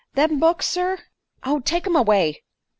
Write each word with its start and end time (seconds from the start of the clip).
"Them 0.15 0.39
books, 0.39 0.67
sir" 0.67 0.97
"Oh, 1.45 1.59
take 1.59 1.85
'em 1.85 1.95
away." 1.95 2.41